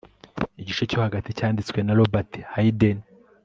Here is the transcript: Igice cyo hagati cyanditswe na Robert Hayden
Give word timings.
Igice 0.61 0.83
cyo 0.89 0.97
hagati 1.05 1.29
cyanditswe 1.37 1.79
na 1.81 1.95
Robert 1.99 2.31
Hayden 2.53 2.97